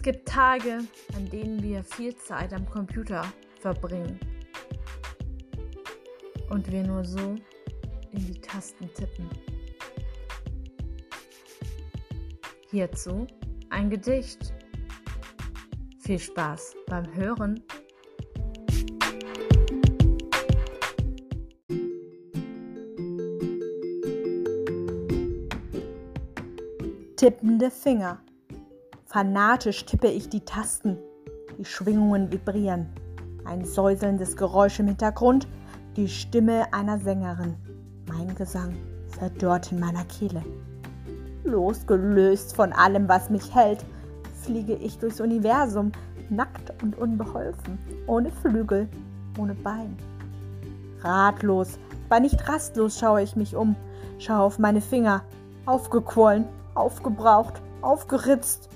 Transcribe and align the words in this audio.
Es 0.00 0.04
gibt 0.04 0.26
Tage, 0.26 0.78
an 1.14 1.28
denen 1.28 1.62
wir 1.62 1.84
viel 1.84 2.16
Zeit 2.16 2.54
am 2.54 2.64
Computer 2.70 3.22
verbringen 3.60 4.18
und 6.48 6.72
wir 6.72 6.82
nur 6.84 7.04
so 7.04 7.34
in 8.10 8.26
die 8.26 8.40
Tasten 8.40 8.88
tippen. 8.94 9.28
Hierzu 12.70 13.26
ein 13.68 13.90
Gedicht. 13.90 14.54
Viel 15.98 16.18
Spaß 16.18 16.76
beim 16.86 17.14
Hören. 17.14 17.62
Tippende 27.16 27.70
Finger. 27.70 28.24
Fanatisch 29.12 29.86
tippe 29.86 30.06
ich 30.06 30.28
die 30.28 30.44
Tasten. 30.44 30.96
Die 31.58 31.64
Schwingungen 31.64 32.30
vibrieren. 32.30 32.86
Ein 33.44 33.64
säuselndes 33.64 34.36
Geräusch 34.36 34.78
im 34.78 34.86
Hintergrund. 34.86 35.48
Die 35.96 36.06
Stimme 36.06 36.72
einer 36.72 36.96
Sängerin. 37.00 37.56
Mein 38.06 38.32
Gesang 38.36 38.76
verdorrt 39.08 39.72
in 39.72 39.80
meiner 39.80 40.04
Kehle. 40.04 40.44
Losgelöst 41.42 42.54
von 42.54 42.72
allem, 42.72 43.08
was 43.08 43.30
mich 43.30 43.52
hält, 43.52 43.84
fliege 44.44 44.74
ich 44.74 44.96
durchs 44.98 45.20
Universum, 45.20 45.90
nackt 46.28 46.72
und 46.80 46.96
unbeholfen, 46.96 47.80
ohne 48.06 48.30
Flügel, 48.30 48.88
ohne 49.36 49.56
Bein. 49.56 49.96
Ratlos, 51.00 51.80
aber 52.08 52.20
nicht 52.20 52.48
rastlos 52.48 53.00
schaue 53.00 53.22
ich 53.22 53.34
mich 53.34 53.56
um, 53.56 53.74
schaue 54.20 54.42
auf 54.42 54.60
meine 54.60 54.80
Finger, 54.80 55.22
aufgequollen, 55.66 56.44
aufgebraucht, 56.74 57.60
aufgeritzt. 57.82 58.69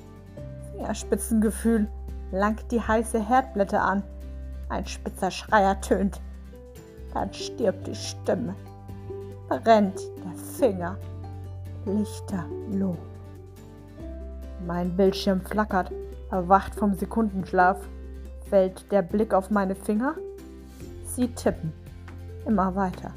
Fingerspitzengefühl 0.74 1.88
langt 2.32 2.70
die 2.70 2.80
heiße 2.80 3.20
Herdblätter 3.20 3.80
an. 3.80 4.02
Ein 4.68 4.86
spitzer 4.86 5.30
Schrei 5.30 5.62
ertönt. 5.62 6.20
Dann 7.12 7.32
stirbt 7.32 7.86
die 7.86 7.94
Stimme. 7.94 8.54
Brennt 9.48 10.00
der 10.00 10.32
Finger. 10.58 10.96
Lichterloh. 11.86 12.96
Mein 14.66 14.96
Bildschirm 14.96 15.42
flackert, 15.42 15.92
erwacht 16.30 16.74
vom 16.74 16.94
Sekundenschlaf. 16.94 17.78
Fällt 18.48 18.90
der 18.90 19.02
Blick 19.02 19.34
auf 19.34 19.50
meine 19.50 19.74
Finger? 19.74 20.14
Sie 21.06 21.28
tippen. 21.28 21.72
Immer 22.46 22.74
weiter. 22.74 23.12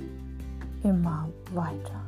Immer 0.84 1.30
weiter. 1.54 2.02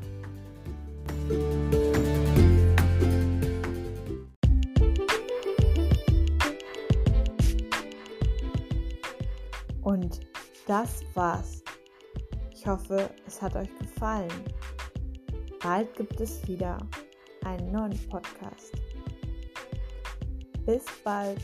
Und 9.89 10.19
das 10.67 11.03
war's. 11.15 11.63
Ich 12.53 12.67
hoffe, 12.67 13.09
es 13.25 13.41
hat 13.41 13.55
euch 13.55 13.75
gefallen. 13.79 14.29
Bald 15.63 15.91
gibt 15.95 16.21
es 16.21 16.47
wieder 16.47 16.77
einen 17.43 17.71
neuen 17.71 17.97
Podcast. 18.07 18.71
Bis 20.63 20.85
bald. 21.03 21.41